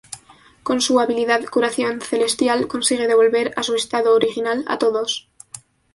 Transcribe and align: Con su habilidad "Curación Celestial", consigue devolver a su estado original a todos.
Con 0.63 0.81
su 0.81 0.99
habilidad 0.99 1.45
"Curación 1.45 2.01
Celestial", 2.01 2.67
consigue 2.67 3.07
devolver 3.07 3.53
a 3.55 3.61
su 3.61 3.75
estado 3.75 4.15
original 4.15 4.65
a 4.67 4.79
todos. 4.79 5.29